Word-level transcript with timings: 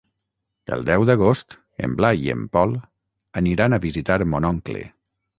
El 0.75 0.85
deu 0.85 1.03
d'agost 1.09 1.55
en 1.87 1.93
Blai 1.99 2.23
i 2.27 2.31
en 2.35 2.45
Pol 2.57 2.73
aniran 3.43 3.77
a 3.77 3.79
visitar 3.83 4.17
mon 4.33 4.49
oncle. 4.49 4.83